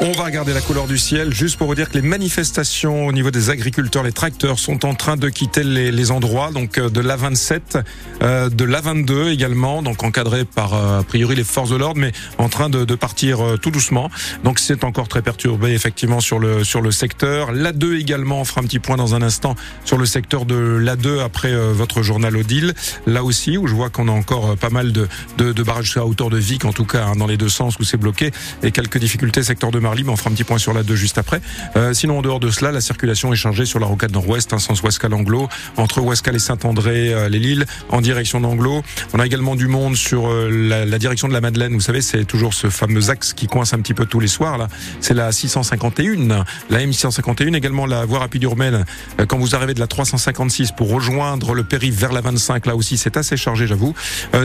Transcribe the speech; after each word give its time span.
On 0.00 0.12
va 0.12 0.26
regarder 0.26 0.54
la 0.54 0.60
couleur 0.60 0.86
du 0.86 0.96
ciel 0.96 1.34
juste 1.34 1.56
pour 1.58 1.66
vous 1.66 1.74
dire 1.74 1.90
que 1.90 1.94
les 1.94 2.06
manifestations 2.06 3.08
au 3.08 3.12
niveau 3.12 3.32
des 3.32 3.50
agriculteurs, 3.50 4.04
les 4.04 4.12
tracteurs 4.12 4.60
sont 4.60 4.86
en 4.86 4.94
train 4.94 5.16
de 5.16 5.28
quitter 5.28 5.64
les, 5.64 6.10
endroits, 6.12 6.52
donc 6.52 6.78
euh, 6.78 6.88
de 6.88 7.00
l'A27, 7.00 7.82
euh, 8.22 8.48
de 8.48 8.64
l'A22 8.64 9.32
également, 9.32 9.82
donc 9.82 10.04
encadré 10.04 10.44
par 10.44 10.74
euh, 10.74 11.00
a 11.00 11.02
priori 11.02 11.34
les 11.34 11.42
forces 11.42 11.70
de 11.70 11.76
l'ordre, 11.76 12.00
mais 12.00 12.12
en 12.38 12.48
train 12.48 12.70
de, 12.70 12.94
partir 12.94 13.40
tout 13.60 13.72
doucement. 13.72 14.08
Donc 14.44 14.60
c'est 14.60 14.84
encore 14.84 15.08
très 15.08 15.20
perturbé 15.20 15.72
effectivement 15.72 16.20
sur 16.20 16.38
le 16.38 16.62
sur 16.62 16.80
le 16.80 16.92
secteur. 16.92 17.52
L'A2 17.52 17.98
également, 18.00 18.40
on 18.40 18.44
fera 18.44 18.60
un 18.60 18.64
petit 18.64 18.78
point 18.78 18.96
dans 18.96 19.16
un 19.16 19.22
instant 19.22 19.56
sur 19.84 19.98
le 19.98 20.06
secteur 20.06 20.44
de 20.44 20.78
l'A2 20.80 21.20
après 21.24 21.54
votre 21.72 22.02
journal 22.02 22.36
Odile. 22.36 22.74
Là 23.06 23.24
aussi 23.24 23.58
où 23.58 23.66
je 23.66 23.74
vois 23.74 23.90
qu'on 23.90 24.08
a 24.08 24.12
encore 24.12 24.56
pas 24.56 24.70
mal 24.70 24.92
de, 24.92 25.08
de, 25.38 25.62
barrages 25.62 25.96
à 25.96 26.06
hauteur 26.06 26.30
de 26.30 26.38
Vic 26.38 26.64
en 26.64 26.72
tout 26.72 26.84
cas 26.84 27.06
hein, 27.06 27.16
dans 27.16 27.26
les 27.26 27.36
deux 27.36 27.48
sens 27.48 27.78
où 27.78 27.84
c'est 27.84 27.96
bloqué 27.96 28.30
et 28.62 28.70
quelques 28.70 28.98
difficultés 28.98 29.42
secteur 29.42 29.70
de 29.70 29.78
on 30.08 30.16
fera 30.16 30.30
un 30.30 30.32
petit 30.32 30.44
point 30.44 30.58
sur 30.58 30.72
la 30.72 30.82
2 30.82 30.94
juste 30.94 31.18
après. 31.18 31.40
Euh, 31.76 31.92
sinon, 31.92 32.18
en 32.18 32.22
dehors 32.22 32.40
de 32.40 32.50
cela, 32.50 32.72
la 32.72 32.80
circulation 32.80 33.32
est 33.32 33.36
chargée 33.36 33.64
sur 33.64 33.80
la 33.80 33.86
rocade 33.86 34.12
nord-ouest, 34.12 34.52
un 34.52 34.58
sens 34.58 34.82
Ouascal-Anglo, 34.82 35.48
entre 35.76 36.00
Ouascal 36.00 36.36
et 36.36 36.38
Saint-André, 36.38 37.12
euh, 37.12 37.28
les 37.28 37.38
Lilles, 37.38 37.66
en 37.88 38.00
direction 38.00 38.40
d'Anglo. 38.40 38.82
On 39.14 39.20
a 39.20 39.26
également 39.26 39.56
du 39.56 39.66
monde 39.66 39.96
sur 39.96 40.28
euh, 40.28 40.50
la, 40.50 40.98
direction 40.98 41.28
de 41.28 41.32
la 41.32 41.40
Madeleine. 41.40 41.72
Vous 41.72 41.80
savez, 41.80 42.00
c'est 42.00 42.24
toujours 42.24 42.54
ce 42.54 42.68
fameux 42.68 43.10
axe 43.10 43.32
qui 43.32 43.46
coince 43.46 43.72
un 43.72 43.80
petit 43.80 43.94
peu 43.94 44.06
tous 44.06 44.20
les 44.20 44.28
soirs. 44.28 44.58
Là, 44.58 44.68
c'est 45.00 45.14
la 45.14 45.32
651, 45.32 46.44
la 46.70 46.78
M651, 46.80 47.54
également 47.54 47.86
la 47.86 48.04
voie 48.04 48.20
rapide 48.20 48.42
urbaine. 48.42 48.84
quand 49.28 49.38
vous 49.38 49.54
arrivez 49.54 49.74
de 49.74 49.80
la 49.80 49.86
356 49.86 50.72
pour 50.72 50.90
rejoindre 50.90 51.54
le 51.54 51.64
périph' 51.64 51.94
vers 51.94 52.12
la 52.12 52.20
25, 52.20 52.66
là 52.66 52.76
aussi, 52.76 52.96
c'est 52.96 53.16
assez 53.16 53.36
chargé, 53.36 53.66
j'avoue. 53.66 53.94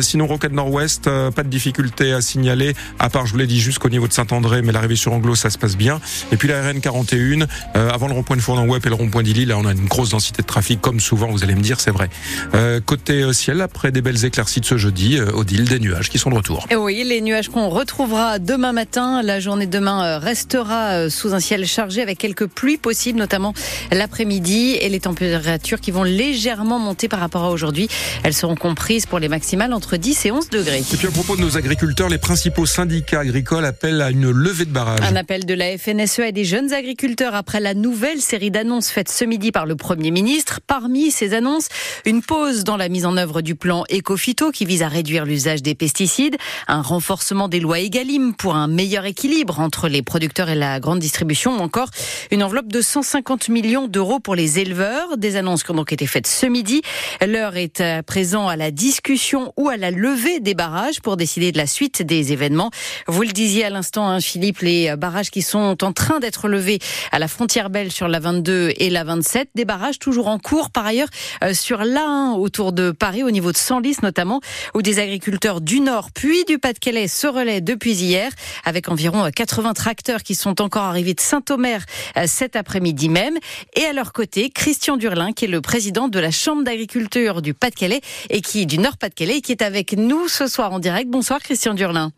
sinon, 0.02 0.28
rocade 0.28 0.54
nord-ouest, 0.54 1.10
pas 1.32 1.44
de 1.44 1.50
difficulté 1.50 2.14
à 2.14 2.22
signaler, 2.22 2.76
à 3.00 3.10
part, 3.10 3.26
je 3.26 3.34
vous 3.34 3.40
l'ai 3.40 3.48
dit, 3.48 3.60
jusqu'au 3.60 3.90
niveau 3.90 4.08
de 4.08 4.14
Saint-André, 4.14 4.62
mais 4.62 4.72
l'arrivée 4.72 4.96
sur 4.96 5.14
Anglo 5.14 5.33
ça 5.36 5.50
se 5.50 5.58
passe 5.58 5.76
bien. 5.76 6.00
Et 6.32 6.38
puis 6.38 6.48
la 6.48 6.62
RN 6.62 6.80
41, 6.80 7.42
euh, 7.76 7.90
avant 7.90 8.08
le 8.08 8.14
rond-point 8.14 8.36
de 8.36 8.42
Fournon-Web 8.42 8.86
et 8.86 8.90
le 8.90 8.96
rond-point 8.96 9.24
d'Illy, 9.24 9.46
là 9.46 9.58
on 9.58 9.66
a 9.66 9.72
une 9.72 9.86
grosse 9.86 10.10
densité 10.10 10.42
de 10.42 10.48
trafic, 10.48 10.82
comme 10.82 11.00
souvent, 11.00 11.28
vous 11.28 11.44
allez 11.44 11.56
me 11.56 11.62
dire, 11.62 11.80
c'est 11.80 11.92
vrai. 11.92 12.10
Euh, 12.54 12.80
côté 12.80 13.22
euh, 13.22 13.34
ciel, 13.34 13.62
après 13.62 13.92
des 13.92 14.02
belles 14.02 14.26
éclaircies 14.26 14.60
de 14.60 14.66
ce 14.66 14.78
jeudi, 14.78 15.20
Odile, 15.20 15.66
des 15.66 15.80
nuages 15.80 16.10
qui 16.10 16.18
sont 16.18 16.30
de 16.30 16.36
retour. 16.36 16.68
Et 16.70 16.76
oui, 16.76 17.04
les 17.06 17.22
nuages 17.22 17.50
qu'on 17.50 17.70
retrouvera 17.70 18.40
demain 18.40 18.74
matin. 18.74 19.22
La 19.22 19.40
journée 19.40 19.66
de 19.66 19.72
demain 19.72 20.18
restera 20.20 21.10
sous 21.10 21.34
un 21.34 21.40
ciel 21.40 21.66
chargé 21.66 22.02
avec 22.02 22.18
quelques 22.18 22.48
pluies 22.48 22.78
possibles, 22.78 23.20
notamment 23.20 23.54
l'après-midi, 23.92 24.78
et 24.80 24.90
les 24.90 25.00
températures 25.00 25.80
qui 25.80 25.92
vont 25.92 26.04
légèrement 26.04 26.80
monter 26.80 27.08
par 27.08 27.20
rapport 27.20 27.44
à 27.44 27.50
aujourd'hui. 27.50 27.88
Elles 28.24 28.34
seront 28.34 28.56
comprises 28.56 29.06
pour 29.06 29.20
les 29.20 29.30
maximales 29.30 29.74
entre 29.74 29.98
10 29.98 30.26
et 30.26 30.32
11 30.32 30.50
degrés. 30.50 30.84
Et 30.94 30.98
puis 30.98 31.08
à 31.08 31.12
propos 31.12 31.36
de 31.36 31.42
nos 31.42 31.58
agriculteurs, 31.58 32.10
les 32.10 32.18
principaux 32.18 32.66
syndicats 32.66 33.22
agricoles 33.22 33.66
appellent 33.66 34.02
à 34.02 34.10
une 34.10 34.30
levée 34.30 34.66
de 34.66 34.72
barrage. 34.72 35.00
Un 35.02 35.16
appel 35.24 35.46
de 35.46 35.54
la 35.54 35.78
FNSE 35.78 36.20
et 36.20 36.32
des 36.34 36.44
jeunes 36.44 36.74
agriculteurs 36.74 37.34
après 37.34 37.62
la 37.62 37.74
nouvelle 37.74 38.20
série 38.20 38.52
d'annonces 38.52 38.90
faites 38.90 39.08
ce 39.10 39.24
midi 39.24 39.54
par 39.54 39.66
le 39.66 39.78
Premier 39.78 40.12
ministre. 40.12 40.60
Parmi 40.68 41.12
ces 41.12 41.34
annonces, 41.34 41.70
une 42.06 42.22
pause 42.22 42.66
dans 42.66 42.76
la 42.76 42.90
mise 42.90 43.06
en 43.06 43.16
œuvre 43.16 43.40
du 43.40 43.56
plan 43.56 43.86
Ecofito 43.90 44.52
qui 44.52 44.66
vise 44.66 44.84
à 44.84 44.90
réduire 44.90 45.24
l'usage 45.24 45.62
des 45.62 45.76
pesticides, 45.76 46.36
un 46.68 46.82
renforcement 46.82 47.48
des 47.48 47.62
lois 47.62 47.80
Egalim 47.80 48.34
pour 48.34 48.56
un 48.56 48.68
meilleur 48.68 49.06
équilibre 49.06 49.62
entre 49.62 49.88
les 49.88 50.02
producteurs 50.02 50.50
et 50.50 50.56
la 50.56 50.82
grande 50.82 51.00
distribution, 51.00 51.58
ou 51.58 51.62
encore 51.62 51.88
une 52.30 52.44
enveloppe 52.44 52.68
de 52.68 52.82
150 52.82 53.48
millions 53.48 53.88
d'euros 53.88 54.20
pour 54.20 54.36
les 54.36 54.60
éleveurs. 54.60 55.18
Des 55.18 55.38
annonces 55.38 55.64
qui 55.64 55.72
ont 55.72 55.76
donc 55.76 55.94
été 55.94 56.06
faites 56.06 56.28
ce 56.28 56.48
midi. 56.48 56.82
L'heure 57.26 57.56
est 57.56 57.80
à 57.80 58.04
présent 58.04 58.50
à 58.50 58.58
la 58.58 58.72
discussion 58.72 59.54
ou 59.56 59.70
à 59.70 59.78
la 59.78 59.90
levée 59.90 60.42
des 60.42 60.54
barrages 60.54 61.00
pour 61.00 61.16
décider 61.16 61.54
de 61.54 61.58
la 61.58 61.68
suite 61.68 62.02
des 62.02 62.34
événements. 62.34 62.72
Vous 63.08 63.22
le 63.22 63.32
disiez 63.32 63.64
à 63.64 63.70
l'instant, 63.70 64.10
hein, 64.10 64.20
Philippe, 64.20 64.60
les 64.60 64.98
barrages 64.98 65.13
qui 65.22 65.42
sont 65.42 65.84
en 65.84 65.94
train 65.94 66.20
d'être 66.20 66.48
levés 66.48 66.80
à 67.12 67.20
la 67.20 67.28
frontière 67.28 67.70
belge 67.70 67.92
sur 67.92 68.08
la 68.08 68.20
22 68.20 68.74
et 68.78 68.90
la 68.90 69.04
27. 69.04 69.50
Des 69.56 69.66
barrages 69.66 70.00
toujours 70.00 70.28
en 70.28 70.40
cours 70.40 70.72
par 70.72 70.86
ailleurs 70.86 71.08
euh, 71.44 71.54
sur 71.54 71.84
l'A1 71.84 72.38
autour 72.38 72.74
de 72.74 72.92
Paris 72.92 73.24
au 73.24 73.32
niveau 73.32 73.52
de 73.52 73.58
Senlis 73.58 73.98
notamment 74.02 74.42
où 74.74 74.82
des 74.82 75.00
agriculteurs 75.00 75.62
du 75.62 75.80
Nord 75.80 76.10
puis 76.12 76.46
du 76.46 76.58
Pas-de-Calais 76.58 77.08
se 77.08 77.28
relaient 77.28 77.62
depuis 77.62 77.94
hier 77.94 78.32
avec 78.66 78.90
environ 78.90 79.30
80 79.34 79.70
euh, 79.70 79.74
tracteurs 79.74 80.24
qui 80.24 80.36
sont 80.36 80.62
encore 80.62 80.84
arrivés 80.84 81.14
de 81.14 81.22
Saint-Omer 81.22 81.82
euh, 82.18 82.24
cet 82.28 82.56
après-midi 82.56 83.10
même. 83.10 83.38
Et 83.76 83.86
à 83.86 83.94
leur 83.94 84.14
côté, 84.14 84.50
Christian 84.50 84.98
Durlin 84.98 85.32
qui 85.34 85.46
est 85.46 85.50
le 85.50 85.62
président 85.62 86.08
de 86.08 86.20
la 86.20 86.32
Chambre 86.32 86.64
d'agriculture 86.64 87.42
du 87.42 87.54
Pas-de-Calais 87.54 88.02
et 88.30 88.42
qui 88.42 88.66
du 88.66 88.80
Nord 88.80 88.98
Pas-de-Calais 88.98 89.42
qui 89.42 89.52
est 89.52 89.62
avec 89.62 89.94
nous 89.94 90.28
ce 90.28 90.48
soir 90.48 90.74
en 90.74 90.80
direct. 90.80 91.10
Bonsoir 91.10 91.40
Christian 91.40 91.74
Durlin. 91.74 92.12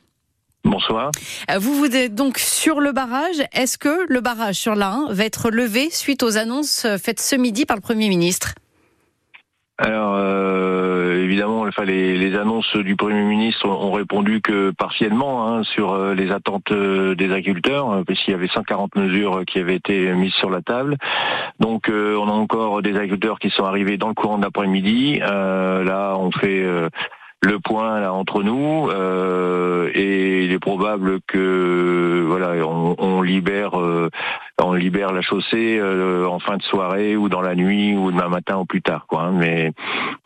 Bonsoir. 0.65 1.11
Euh, 1.51 1.59
vous 1.59 1.75
vous 1.75 1.95
êtes 1.95 2.15
donc 2.15 2.39
sur 2.39 2.81
le 2.81 2.91
barrage. 2.91 3.39
Est-ce 3.53 3.77
que 3.77 4.11
le 4.11 4.19
barrage 4.19 4.55
sur 4.55 4.73
l'A1 4.73 5.13
va 5.13 5.23
être 5.23 5.51
levé 5.51 5.91
suite 5.91 6.23
aux 6.23 6.37
annonces 6.37 6.85
euh, 6.85 6.97
faites 6.97 7.19
ce 7.19 7.35
midi 7.35 7.67
par 7.67 7.77
le 7.77 7.81
Premier 7.81 8.09
ministre? 8.09 8.55
Alors 9.77 10.15
euh, 10.15 11.23
évidemment, 11.23 11.61
enfin, 11.61 11.85
les, 11.85 12.17
les, 12.17 12.35
annonces 12.35 12.75
du 12.77 12.95
Premier 12.95 13.21
ministre 13.21 13.67
ont 13.67 13.91
répondu 13.91 14.41
que 14.41 14.71
partiellement 14.71 15.47
hein, 15.47 15.63
sur 15.63 15.95
les 16.15 16.31
attentes 16.31 16.73
des 16.73 17.31
agriculteurs, 17.31 18.03
puisqu'il 18.07 18.31
y 18.31 18.33
avait 18.33 18.47
140 18.47 18.95
mesures 18.95 19.43
qui 19.45 19.59
avaient 19.59 19.75
été 19.75 20.13
mises 20.13 20.33
sur 20.33 20.49
la 20.49 20.61
table. 20.61 20.97
Donc 21.59 21.89
on 21.89 22.27
a 22.27 22.31
encore 22.31 22.81
des 22.81 22.95
agriculteurs 22.95 23.37
qui 23.37 23.49
sont 23.49 23.65
arrivés 23.65 23.97
dans 23.97 24.07
le 24.07 24.13
courant 24.13 24.37
de 24.37 24.43
l'après-midi. 24.43 25.19
là, 25.19 26.15
on 26.17 26.31
fait 26.31 26.65
le 27.41 27.59
point 27.59 27.99
là 27.99 28.13
entre 28.13 28.43
nous 28.43 28.89
et 29.93 30.44
il 30.55 30.57
est 30.57 30.59
probable 30.59 31.19
que 31.27 32.23
voilà 32.25 32.66
on, 32.66 32.95
on 32.97 33.21
libère 33.21 33.77
euh, 33.77 34.09
libère 34.75 35.12
la 35.12 35.22
chaussée 35.22 35.78
euh, 35.80 36.28
en 36.28 36.40
fin 36.40 36.58
de 36.58 36.63
soirée 36.63 37.16
ou 37.16 37.30
dans 37.30 37.41
la 37.41 37.56
nuit 37.56 37.96
ou 37.96 38.12
demain 38.12 38.30
matin 38.30 38.58
ou 38.58 38.66
plus 38.66 38.81
tard 38.81 39.06
quoi 39.08 39.24
hein. 39.24 39.31
mais 39.31 39.72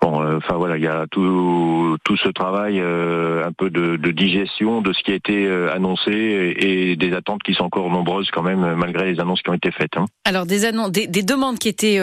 bon 0.01 0.21
euh, 0.21 0.37
enfin 0.37 0.55
voilà 0.55 0.77
il 0.77 0.83
y 0.83 0.87
a 0.87 1.05
tout 1.09 1.97
tout 2.03 2.17
ce 2.17 2.29
travail 2.29 2.79
un 2.79 3.51
peu 3.51 3.69
de, 3.69 3.95
de, 3.97 4.11
digestion 4.11 4.81
de 4.81 4.93
ce 4.93 5.03
qui 5.03 5.11
a 5.11 5.15
été 5.15 5.49
annoncé 5.73 6.11
et, 6.11 6.95
des 6.95 7.13
attentes 7.13 7.43
qui 7.43 7.53
sont 7.53 7.63
encore 7.63 7.89
nombreuses 7.89 8.29
quand 8.31 8.41
même 8.41 8.75
malgré 8.75 9.11
les 9.11 9.19
annonces 9.19 9.41
qui 9.41 9.49
ont 9.49 9.53
été 9.53 9.71
faites 9.71 9.95
hein. 9.97 10.05
alors 10.25 10.45
des 10.45 10.65
annonces 10.65 10.91
des, 10.91 11.07
des, 11.07 11.23
demandes 11.23 11.59
qui 11.59 11.69
étaient 11.69 11.99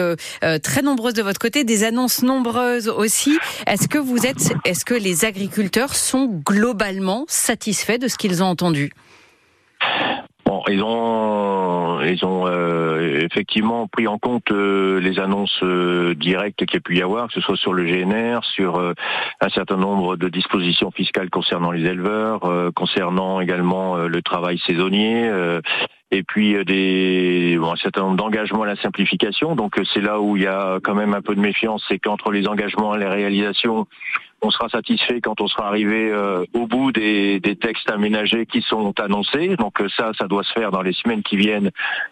très 0.63 0.81
nombreuses 0.81 1.13
de 1.13 1.23
votre 1.23 1.39
côté 1.39 1.63
des 1.63 1.83
annonces 1.83 2.23
nombreuses 2.23 2.89
aussi 2.89 3.37
est-ce 3.65 3.87
que 3.87 3.97
vous 3.97 4.25
êtes 4.25 4.53
est-ce 4.65 4.85
que 4.85 4.93
les 4.93 5.25
agriculteurs 5.25 5.95
sont 5.95 6.41
globalement 6.45 7.25
satisfaits 7.27 7.99
de 7.99 8.07
ce 8.07 8.17
qu'ils 8.17 8.43
ont 8.43 8.47
entendu? 8.47 8.91
Bon, 10.47 10.63
ils 10.69 10.81
ont, 10.81 11.99
ils 11.99 12.23
ont 12.23 12.47
euh, 12.47 13.19
effectivement 13.19 13.85
pris 13.87 14.07
en 14.07 14.17
compte 14.17 14.49
euh, 14.51 14.97
les 15.01 15.19
annonces 15.19 15.59
euh, 15.61 16.15
directes 16.15 16.65
qu'il 16.65 16.75
y 16.75 16.77
a 16.77 16.79
pu 16.79 16.95
y 16.95 17.01
avoir, 17.01 17.27
que 17.27 17.33
ce 17.33 17.41
soit 17.41 17.57
sur 17.57 17.73
le 17.73 17.83
GNR, 17.83 18.45
sur 18.45 18.79
un 18.79 19.49
certain 19.49 19.75
nombre 19.75 20.15
de 20.15 20.29
dispositions 20.29 20.89
fiscales 20.89 21.29
concernant 21.29 21.71
les 21.71 21.85
éleveurs, 21.85 22.71
concernant 22.75 23.41
également 23.41 23.97
le 23.97 24.21
travail 24.21 24.57
saisonnier. 24.65 25.29
et 26.11 26.23
puis 26.23 26.63
des 26.63 27.57
bon, 27.59 27.73
un 27.73 27.75
certain 27.75 28.03
nombre 28.03 28.15
d'engagements 28.15 28.63
à 28.63 28.67
la 28.67 28.77
simplification. 28.77 29.53
Donc 29.55 29.75
c'est 29.93 29.99
là 29.99 30.21
où 30.21 30.37
il 30.37 30.43
y 30.43 30.47
a 30.47 30.79
quand 30.81 30.95
même 30.95 31.13
un 31.13 31.21
peu 31.21 31.35
de 31.35 31.41
méfiance, 31.41 31.83
c'est 31.89 31.99
qu'entre 31.99 32.31
les 32.31 32.47
engagements 32.47 32.95
et 32.95 32.99
les 32.99 33.09
réalisations, 33.09 33.85
on 34.41 34.51
sera 34.51 34.69
satisfait 34.69 35.19
quand 35.21 35.41
on 35.41 35.47
sera 35.47 35.67
arrivé 35.67 36.11
euh, 36.11 36.45
au 36.53 36.67
bout 36.67 36.91
des, 36.91 37.41
textes 37.59 37.89
aménagés 37.89 38.45
qui 38.45 38.61
sont 38.61 38.93
annoncés. 38.99 39.55
Donc 39.55 39.81
euh, 39.81 39.87
ça, 39.97 40.11
ça 40.17 40.27
doit 40.27 40.43
se 40.43 40.53
faire 40.53 40.71
dans 40.71 40.81
les 40.81 40.93
semaines 40.93 41.23
qui 41.23 41.37
viennent. 41.37 41.71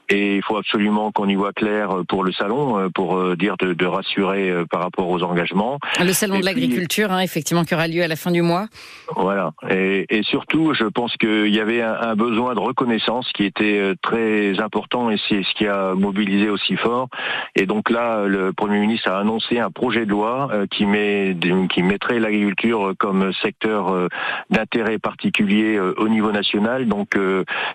Et 0.09 0.37
il 0.37 0.41
faut 0.41 0.57
absolument 0.57 1.11
qu'on 1.11 1.29
y 1.29 1.35
voit 1.35 1.53
clair 1.53 1.91
euh, 1.91 2.03
pour 2.03 2.23
le 2.23 2.31
salon, 2.31 2.89
pour 2.93 3.35
dire 3.35 3.55
de, 3.57 3.85
rassurer 3.85 4.51
par 4.71 4.81
rapport 4.81 5.07
aux 5.07 5.21
engagements. 5.21 5.79
Le 5.99 6.11
salon 6.13 6.39
de 6.39 6.45
l'agriculture, 6.45 7.11
hein, 7.11 7.19
effectivement, 7.19 7.63
qui 7.63 7.75
aura 7.75 7.87
lieu 7.87 8.01
à 8.01 8.07
la 8.07 8.15
fin 8.15 8.31
du 8.31 8.41
mois. 8.41 8.67
Voilà. 9.15 9.51
Et, 9.69 10.23
surtout, 10.23 10.73
je 10.73 10.85
pense 10.85 11.15
qu'il 11.17 11.53
y 11.53 11.59
avait 11.59 11.81
un, 11.81 12.15
besoin 12.15 12.55
de 12.55 12.59
reconnaissance 12.59 13.31
qui 13.33 13.43
était 13.43 13.93
très 14.01 14.59
important 14.59 15.11
et 15.11 15.17
c'est 15.29 15.43
ce 15.43 15.53
qui 15.55 15.67
a 15.67 15.93
mobilisé 15.93 16.49
aussi 16.49 16.75
fort. 16.75 17.09
Et 17.55 17.67
donc 17.67 17.89
là, 17.91 18.25
le 18.25 18.53
Premier 18.53 18.79
ministre 18.79 19.09
a 19.09 19.19
annoncé 19.19 19.59
un 19.59 19.69
projet 19.69 20.05
de 20.05 20.11
loi 20.11 20.49
qui, 20.71 20.85
met, 20.85 21.37
qui 21.69 21.83
mettrait 21.83 22.14
l'agriculture 22.19 22.93
comme 22.97 23.31
secteur 23.33 24.09
d'intérêt 24.49 24.97
particulier 24.97 25.79
au 25.79 26.07
niveau 26.07 26.31
national, 26.31 26.87
donc 26.87 27.17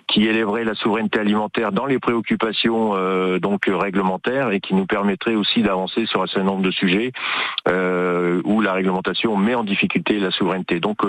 qui 0.07 0.27
élèverait 0.27 0.63
la 0.63 0.75
souveraineté 0.75 1.19
alimentaire 1.19 1.71
dans 1.71 1.85
les 1.85 1.99
préoccupations 1.99 2.95
donc 3.39 3.65
réglementaires 3.67 4.51
et 4.51 4.59
qui 4.59 4.73
nous 4.73 4.85
permettrait 4.85 5.35
aussi 5.35 5.61
d'avancer 5.61 6.05
sur 6.05 6.21
un 6.21 6.27
certain 6.27 6.45
nombre 6.45 6.63
de 6.63 6.71
sujets 6.71 7.11
où 7.67 8.61
la 8.61 8.73
réglementation 8.73 9.35
met 9.37 9.55
en 9.55 9.63
difficulté 9.63 10.19
la 10.19 10.31
souveraineté. 10.31 10.79
Donc 10.79 10.99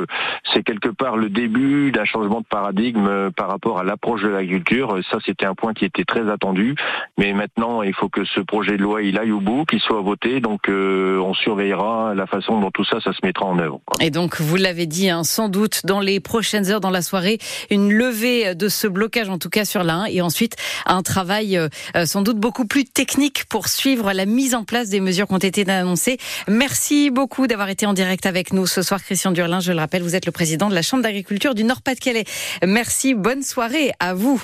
c'est 0.52 0.62
quelque 0.62 0.88
part 0.88 1.16
le 1.16 1.28
début 1.28 1.92
d'un 1.92 2.04
changement 2.04 2.40
de 2.40 2.46
paradigme 2.46 3.30
par 3.36 3.48
rapport 3.48 3.78
à 3.78 3.84
l'approche 3.84 4.22
de 4.22 4.28
l'agriculture. 4.28 4.98
Ça, 5.10 5.18
c'était 5.24 5.46
un 5.46 5.54
point 5.54 5.74
qui 5.74 5.84
était 5.84 6.04
très 6.04 6.28
attendu. 6.30 6.74
Mais 7.18 7.32
maintenant, 7.32 7.82
il 7.82 7.94
faut 7.94 8.08
que 8.08 8.24
ce 8.24 8.40
projet 8.40 8.76
de 8.76 8.82
loi 8.82 9.02
il 9.02 9.18
aille 9.18 9.32
au 9.32 9.40
bout, 9.40 9.64
qu'il 9.64 9.80
soit 9.80 10.00
voté. 10.00 10.40
Donc, 10.40 10.68
euh, 10.68 11.18
on 11.18 11.34
surveillera 11.34 12.14
la 12.14 12.26
façon 12.26 12.60
dont 12.60 12.70
tout 12.70 12.84
ça, 12.84 13.00
ça 13.00 13.12
se 13.12 13.21
mettra 13.22 13.46
en 13.46 13.58
œuvre. 13.58 13.80
Et 14.00 14.10
donc, 14.10 14.40
vous 14.40 14.56
l'avez 14.56 14.86
dit, 14.86 15.10
hein, 15.10 15.24
sans 15.24 15.48
doute 15.48 15.82
dans 15.84 16.00
les 16.00 16.20
prochaines 16.20 16.70
heures, 16.70 16.80
dans 16.80 16.90
la 16.90 17.02
soirée, 17.02 17.38
une 17.70 17.92
levée 17.92 18.54
de 18.54 18.68
ce 18.68 18.86
blocage, 18.86 19.28
en 19.28 19.38
tout 19.38 19.50
cas 19.50 19.64
sur 19.64 19.82
la 19.84 19.94
1, 19.94 20.04
et 20.06 20.20
ensuite 20.20 20.56
un 20.86 21.02
travail 21.02 21.56
euh, 21.56 21.68
euh, 21.96 22.06
sans 22.06 22.22
doute 22.22 22.38
beaucoup 22.38 22.66
plus 22.66 22.84
technique 22.84 23.44
pour 23.46 23.68
suivre 23.68 24.12
la 24.12 24.26
mise 24.26 24.54
en 24.54 24.64
place 24.64 24.88
des 24.88 25.00
mesures 25.00 25.26
qui 25.26 25.34
ont 25.34 25.38
été 25.38 25.68
annoncées. 25.70 26.18
Merci 26.48 27.10
beaucoup 27.10 27.46
d'avoir 27.46 27.68
été 27.68 27.86
en 27.86 27.92
direct 27.92 28.26
avec 28.26 28.52
nous 28.52 28.66
ce 28.66 28.82
soir, 28.82 29.02
Christian 29.02 29.30
Durlin. 29.30 29.60
Je 29.60 29.72
le 29.72 29.78
rappelle, 29.78 30.02
vous 30.02 30.16
êtes 30.16 30.26
le 30.26 30.32
président 30.32 30.68
de 30.68 30.74
la 30.74 30.82
Chambre 30.82 31.02
d'agriculture 31.02 31.54
du 31.54 31.64
Nord-Pas-de-Calais. 31.64 32.24
Merci, 32.66 33.14
bonne 33.14 33.42
soirée 33.42 33.92
à 34.00 34.14
vous. 34.14 34.42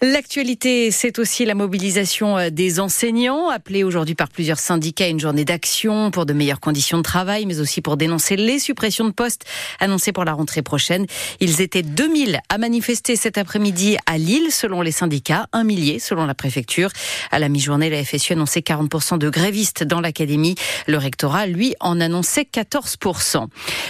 L'actualité, 0.00 0.90
c'est 0.90 1.18
aussi 1.18 1.44
la 1.44 1.54
mobilisation 1.54 2.38
euh, 2.38 2.50
des 2.50 2.80
enseignants, 2.80 3.48
appelés 3.48 3.84
aujourd'hui 3.84 4.14
par 4.14 4.28
plusieurs 4.28 4.58
syndicats 4.58 5.04
à 5.04 5.08
une 5.08 5.20
journée 5.20 5.44
d'action 5.44 6.10
pour 6.10 6.24
de 6.24 6.32
meilleures 6.32 6.60
conditions 6.60 6.98
de 6.98 7.02
travail, 7.02 7.46
mais 7.46 7.60
aussi 7.60 7.80
pour 7.80 7.96
dénoncer 7.98 8.36
les 8.36 8.58
suppressions 8.58 9.04
de 9.04 9.12
postes 9.12 9.44
annoncées 9.80 10.12
pour 10.12 10.24
la 10.24 10.32
rentrée 10.32 10.62
prochaine. 10.62 11.06
Ils 11.40 11.60
étaient 11.60 11.82
2000 11.82 12.40
à 12.48 12.58
manifester 12.58 13.16
cet 13.16 13.36
après-midi 13.36 13.96
à 14.06 14.16
Lille, 14.16 14.50
selon 14.50 14.80
les 14.80 14.92
syndicats, 14.92 15.46
un 15.52 15.64
millier 15.64 15.98
selon 15.98 16.24
la 16.24 16.34
préfecture. 16.34 16.90
À 17.30 17.38
la 17.38 17.48
mi-journée, 17.48 17.90
la 17.90 18.02
FSU 18.04 18.32
annonçait 18.32 18.60
40% 18.60 19.18
de 19.18 19.28
grévistes 19.28 19.84
dans 19.84 20.00
l'académie. 20.00 20.54
Le 20.86 20.96
rectorat, 20.96 21.46
lui, 21.46 21.74
en 21.80 22.00
annonçait 22.00 22.46
14%. 22.50 23.46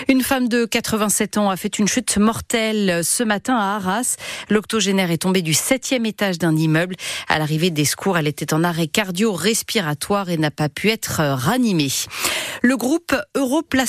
Une 0.09 0.23
femme 0.23 0.49
de 0.49 0.65
87 0.65 1.39
ans 1.39 1.51
a 1.51 1.57
fait 1.57 1.79
une 1.79 1.87
chute 1.87 2.17
mortelle 2.17 3.05
ce 3.05 3.23
matin 3.23 3.57
à 3.57 3.77
Arras. 3.77 4.17
L'octogénaire 4.49 5.11
est 5.11 5.19
tombé 5.19 5.43
du 5.43 5.55
septième 5.55 6.07
étage 6.07 6.39
d'un 6.39 6.57
immeuble. 6.57 6.97
À 7.29 7.39
l'arrivée 7.39 7.71
des 7.71 7.85
secours, 7.85 8.19
elle 8.19 8.27
était 8.27 8.55
en 8.55 8.65
arrêt 8.65 8.87
cardio-respiratoire 8.87 10.31
et 10.31 10.37
n'a 10.37 10.51
pas 10.51 10.69
pu 10.69 10.89
être 10.89 11.21
ranimée. 11.21 11.91
Le 12.63 12.77
groupe 12.77 13.15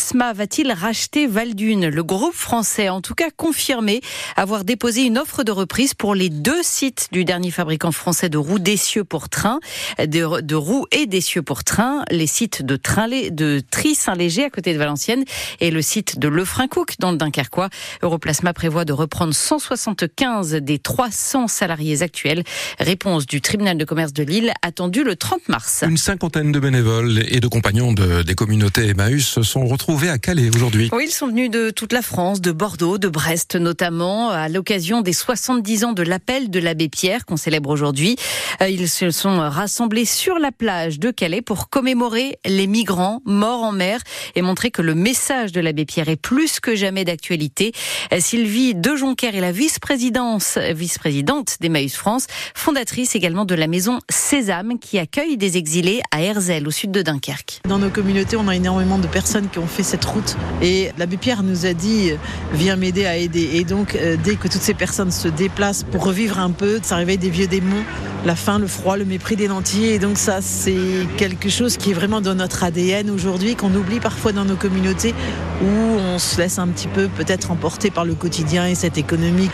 Europlasma 0.10 0.34
va-t-il 0.34 0.72
racheter 0.72 1.28
Valdune? 1.28 1.88
Le 1.88 2.04
groupe 2.04 2.34
français, 2.34 2.90
en 2.90 3.00
tout 3.00 3.14
cas 3.14 3.30
confirmé, 3.36 4.02
avoir 4.36 4.64
déposé 4.64 5.04
une 5.04 5.20
offre 5.20 5.44
de 5.44 5.52
reprise 5.52 5.94
pour 5.94 6.16
les 6.16 6.30
deux 6.30 6.64
sites 6.64 7.10
du 7.12 7.26
dernier 7.26 7.52
fabricant 7.52 7.92
français 7.92 8.28
de 8.28 8.38
roues 8.38 8.58
d'essieux 8.58 9.04
pour 9.04 9.30
train, 9.30 9.60
de, 10.00 10.56
roues 10.56 10.88
et 10.92 11.06
d'essieux 11.06 11.44
pour 11.44 11.64
train, 11.64 12.04
les 12.10 12.26
sites 12.26 12.64
de, 12.64 12.76
train, 12.76 13.08
de 13.08 13.62
Tri-Saint-Léger 13.70 14.46
à 14.46 14.50
côté 14.50 14.74
de 14.74 14.80
Valenciennes 14.80 15.26
et 15.60 15.70
le 15.70 15.82
site 15.82 16.18
de 16.18 16.28
Lefrancouc 16.28 16.96
dans 17.00 17.12
le 17.12 17.18
Dunkerquois. 17.18 17.70
Europlasma 18.02 18.54
prévoit 18.54 18.86
de 18.86 18.94
reprendre 18.94 19.34
175 19.34 20.54
des 20.56 20.80
300 20.80 21.48
salariés 21.48 22.02
actuels. 22.02 22.44
Réponse 22.80 23.28
du 23.28 23.42
tribunal 23.42 23.78
de 23.78 23.86
commerce 23.86 24.14
de 24.14 24.24
Lille 24.24 24.54
attendue 24.64 25.04
le 25.04 25.16
30 25.16 25.50
mars. 25.50 25.84
Une 25.88 25.98
cinquantaine 25.98 26.52
de 26.52 26.60
bénévoles 26.60 27.24
et 27.28 27.40
de 27.40 27.48
compagnons 27.48 27.94
de, 27.94 28.24
des 28.24 28.34
communautés 28.34 28.50
communauté 28.60 28.90
Emmaüs 28.90 29.28
se 29.28 29.44
sont 29.44 29.68
retrouvés 29.68 29.99
à 30.07 30.18
Calais 30.18 30.50
aujourd'hui. 30.56 30.90
Oui, 30.94 31.06
ils 31.07 31.12
sont 31.12 31.28
venus 31.28 31.50
de 31.50 31.72
toute 31.72 31.92
la 31.92 32.01
France, 32.01 32.40
de 32.40 32.51
Bordeaux, 32.51 32.98
de 32.98 33.10
Brest 33.10 33.56
notamment, 33.56 34.30
à 34.30 34.48
l'occasion 34.48 35.01
des 35.01 35.12
70 35.12 35.84
ans 35.84 35.94
de 35.94 36.04
l'appel 36.04 36.50
de 36.50 36.60
l'abbé 36.60 36.88
Pierre 36.88 37.25
qu'on 37.25 37.36
célèbre 37.36 37.69
aujourd'hui. 37.69 38.16
Euh, 38.62 38.69
ils 38.69 38.88
se 38.88 39.12
sont 39.12 39.40
rassemblés 39.40 40.06
sur 40.06 40.40
la 40.40 40.51
plage 40.51 41.00
de 41.00 41.12
Calais 41.12 41.42
pour 41.42 41.69
commémorer 41.69 42.38
les 42.46 42.68
migrants 42.68 43.22
morts 43.25 43.63
en 43.63 43.72
mer 43.72 44.00
et 44.36 44.42
montrer 44.42 44.72
que 44.72 44.81
le 44.81 44.96
message 44.96 45.51
de 45.51 45.60
l'abbé 45.60 45.86
Pierre 45.86 46.07
est 46.07 46.16
plus 46.16 46.60
que 46.60 46.75
jamais 46.75 47.04
d'actualité. 47.04 47.74
Euh, 48.13 48.19
Sylvie 48.19 48.75
De 48.75 48.95
Jonquer 48.95 49.36
est 49.36 49.42
la 49.42 49.52
vice-présidente 49.52 50.57
vice-présidente 50.74 51.57
d'Emmaüs 51.60 51.95
France, 51.95 52.28
fondatrice 52.54 53.16
également 53.16 53.45
de 53.45 53.56
la 53.56 53.68
maison 53.68 54.00
Sésame 54.10 54.80
qui 54.80 55.00
accueille 55.00 55.36
des 55.36 55.57
exilés 55.57 56.02
à 56.12 56.22
Herzl 56.22 56.68
au 56.68 56.72
sud 56.72 56.92
de 56.92 57.02
Dunkerque. 57.02 57.62
Dans 57.68 57.80
nos 57.80 57.90
communautés, 57.90 58.38
on 58.38 58.48
a 58.48 58.56
énormément 58.56 59.00
de 59.00 59.07
personnes 59.07 59.50
qui 59.50 59.60
ont 59.60 59.68
fait 59.68 59.89
cette 59.90 60.06
route. 60.06 60.38
Et 60.62 60.92
l'abbé 60.98 61.18
Pierre 61.18 61.42
nous 61.42 61.66
a 61.66 61.74
dit, 61.74 62.12
viens 62.54 62.76
m'aider 62.76 63.06
à 63.06 63.18
aider. 63.18 63.50
Et 63.54 63.64
donc, 63.64 63.96
euh, 63.96 64.18
dès 64.24 64.36
que 64.36 64.48
toutes 64.48 64.62
ces 64.62 64.76
personnes 64.76 65.12
se 65.12 65.28
déplacent 65.28 65.84
pour 65.84 66.06
revivre 66.06 66.40
un 66.40 66.52
peu, 66.52 66.80
ça 66.84 66.96
réveille 66.96 67.18
des 67.18 67.30
vieux 67.30 67.48
démons, 67.48 67.84
la 68.26 68.36
faim, 68.36 68.60
le 68.60 68.68
froid, 68.68 68.98
le 68.98 69.06
mépris 69.06 69.36
des 69.36 69.48
nantis. 69.48 69.86
Et 69.86 69.98
donc 69.98 70.18
ça, 70.18 70.40
c'est 70.42 70.78
quelque 71.18 71.50
chose 71.50 71.78
qui 71.78 71.92
est 71.92 71.94
vraiment 71.94 72.22
dans 72.22 72.36
notre 72.36 72.64
ADN 72.64 73.10
aujourd'hui, 73.10 73.56
qu'on 73.56 73.74
oublie 73.74 74.00
parfois 74.00 74.32
dans 74.32 74.46
nos 74.46 74.56
communautés, 74.56 75.16
où 75.64 75.66
on 75.66 76.20
se 76.20 76.38
laisse 76.38 76.60
un 76.60 76.68
petit 76.68 76.88
peu 76.88 77.08
peut-être 77.08 77.50
emporter 77.50 77.90
par 77.90 78.06
le 78.06 78.14
quotidien 78.14 78.68
et 78.68 78.76
cette 78.76 78.98
économie. 78.98 79.50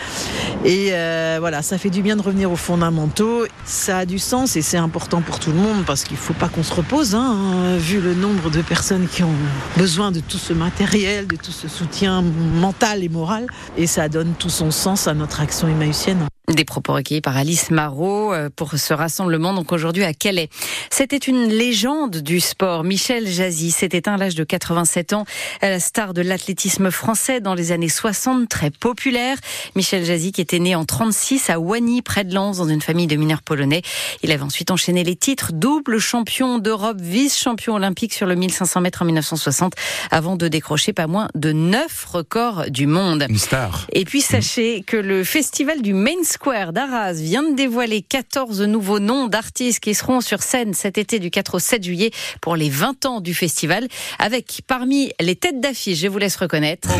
Et 0.64 0.88
euh, 0.92 1.36
voilà, 1.38 1.62
ça 1.62 1.78
fait 1.78 1.90
du 1.90 2.02
bien 2.02 2.16
de 2.16 2.22
revenir 2.22 2.50
aux 2.50 2.56
fondamentaux. 2.56 3.46
Ça 3.64 3.98
a 3.98 4.06
du 4.06 4.18
sens 4.18 4.56
et 4.56 4.62
c'est 4.62 4.76
important 4.76 5.20
pour 5.20 5.38
tout 5.38 5.50
le 5.50 5.58
monde 5.58 5.84
parce 5.86 6.04
qu'il 6.04 6.16
ne 6.16 6.20
faut 6.20 6.34
pas 6.34 6.48
qu'on 6.48 6.62
se 6.62 6.74
repose, 6.74 7.14
hein, 7.14 7.76
vu 7.78 8.00
le 8.00 8.14
nombre 8.14 8.50
de 8.50 8.62
personnes 8.62 9.06
qui 9.06 9.22
ont 9.22 9.34
besoin 9.76 10.10
de 10.12 10.20
tout 10.20 10.38
ce 10.38 10.52
matériel, 10.52 11.26
de 11.26 11.36
tout 11.36 11.52
ce 11.52 11.68
soutien 11.68 12.22
mental 12.22 13.04
et 13.04 13.08
moral. 13.08 13.46
Et 13.76 13.86
ça 13.86 14.08
donne 14.08 14.34
tout 14.38 14.50
son 14.50 14.70
sens 14.70 15.06
à 15.06 15.14
notre 15.14 15.40
action 15.40 15.68
emmaüsienne. 15.68 16.26
Des 16.48 16.64
propos 16.64 16.92
recueillis 16.92 17.20
par 17.20 17.36
Alice 17.36 17.72
Marot 17.72 18.32
euh, 18.32 18.50
pour 18.54 18.74
ce 18.74 18.94
rassemblement 18.94 19.52
donc 19.52 19.72
aujourd'hui 19.72 20.04
à 20.04 20.14
Calais. 20.14 20.48
C'était 20.90 21.16
une 21.16 21.48
légende 21.48 22.18
du 22.18 22.38
sport. 22.38 22.84
Michel 22.84 23.26
Jazzy 23.26 23.72
s'est 23.72 23.88
éteint 23.92 24.14
à 24.14 24.16
l'âge 24.16 24.36
de 24.36 24.44
87 24.44 25.12
ans, 25.12 25.24
la 25.60 25.80
star 25.80 26.14
de 26.14 26.22
l'athlétisme 26.22 26.92
français 26.92 27.40
dans 27.40 27.54
les 27.54 27.72
années 27.72 27.88
60, 27.88 28.48
très 28.48 28.70
populaire. 28.70 29.38
Michel 29.74 30.04
Jazzy 30.04 30.30
qui 30.30 30.40
était 30.40 30.60
né 30.60 30.76
en 30.76 30.84
36 30.84 31.50
à 31.50 31.58
Wany 31.58 32.00
près 32.02 32.22
de 32.22 32.32
Lens 32.32 32.58
dans 32.58 32.68
une 32.68 32.80
famille 32.80 33.08
de 33.08 33.16
mineurs 33.16 33.42
polonais. 33.42 33.82
Il 34.22 34.30
avait 34.30 34.44
ensuite 34.44 34.70
enchaîné 34.70 35.02
les 35.02 35.16
titres 35.16 35.50
double 35.52 35.98
champion 35.98 36.58
d'Europe, 36.58 36.98
vice-champion 37.00 37.74
olympique 37.74 38.14
sur 38.14 38.26
le 38.26 38.36
1500 38.36 38.82
mètres 38.82 39.02
en 39.02 39.06
1960 39.06 39.72
avant 40.12 40.36
de 40.36 40.46
décrocher 40.46 40.92
pas 40.92 41.08
moins 41.08 41.26
de 41.34 41.52
9 41.52 42.04
records 42.04 42.70
du 42.70 42.86
monde. 42.86 43.26
Une 43.28 43.36
star. 43.36 43.88
Et 43.92 44.04
puis 44.04 44.20
sachez 44.20 44.84
que 44.86 44.96
le 44.96 45.24
festival 45.24 45.82
du 45.82 45.92
Main 45.92 46.22
Square 46.36 46.74
d'Arras 46.74 47.14
vient 47.14 47.42
de 47.42 47.56
dévoiler 47.56 48.02
14 48.02 48.60
nouveaux 48.60 48.98
noms 48.98 49.26
d'artistes 49.26 49.80
qui 49.80 49.94
seront 49.94 50.20
sur 50.20 50.42
scène 50.42 50.74
cet 50.74 50.98
été 50.98 51.18
du 51.18 51.30
4 51.30 51.54
au 51.54 51.58
7 51.58 51.82
juillet 51.82 52.10
pour 52.42 52.56
les 52.56 52.68
20 52.68 53.06
ans 53.06 53.20
du 53.22 53.32
festival, 53.32 53.88
avec 54.18 54.60
parmi 54.66 55.12
les 55.18 55.34
têtes 55.34 55.62
d'affiche, 55.62 55.98
je 55.98 56.08
vous 56.08 56.18
laisse 56.18 56.36
reconnaître. 56.36 56.90
Ça 56.90 56.98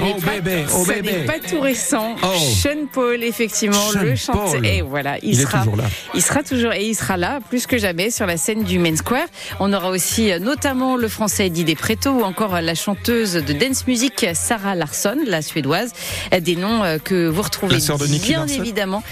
n'est 0.00 0.14
pas, 0.14 0.32
oh, 0.74 0.84
pas, 1.26 1.48
tout 1.48 1.60
récent. 1.60 2.16
Oh. 2.22 2.26
Sean 2.36 2.86
Paul, 2.92 3.22
effectivement, 3.22 3.92
le 4.00 4.16
chanteur. 4.16 4.64
Et 4.64 4.82
voilà, 4.82 5.18
il, 5.22 5.36
sera, 5.36 5.58
toujours 5.58 5.76
là. 5.76 5.84
Il 6.14 6.22
sera 6.22 6.42
toujours 6.42 6.72
et 6.72 6.86
il 6.86 6.94
sera 6.94 7.16
là 7.16 7.40
plus 7.48 7.66
que 7.66 7.78
jamais 7.78 8.10
sur 8.10 8.26
la 8.26 8.36
scène 8.36 8.64
du 8.64 8.78
Main 8.78 8.96
Square. 8.96 9.26
On 9.60 9.72
aura 9.72 9.90
aussi 9.90 10.30
notamment 10.40 10.96
le 10.96 11.08
français 11.08 11.50
Didier 11.50 11.76
Preto 11.76 12.10
ou 12.10 12.22
encore 12.22 12.60
la 12.60 12.74
chanteuse 12.74 13.34
de 13.34 13.52
dance 13.52 13.86
music 13.86 14.26
Sarah 14.34 14.74
Larsson, 14.74 15.18
la 15.26 15.42
suédoise. 15.42 15.83
Euh, 16.32 16.40
des 16.40 16.56
noms 16.56 16.82
euh, 16.82 16.98
que 16.98 17.28
vous 17.28 17.42
retrouvez 17.42 17.78
bien 18.22 18.46
évidemment, 18.46 19.02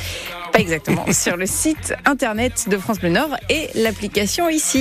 pas 0.52 0.60
exactement, 0.60 1.06
sur 1.12 1.36
le 1.36 1.46
site 1.46 1.94
internet 2.04 2.68
de 2.68 2.76
France 2.76 2.98
Bleu 2.98 3.10
Nord 3.10 3.36
et 3.48 3.68
l'application 3.74 4.48
ici. 4.48 4.80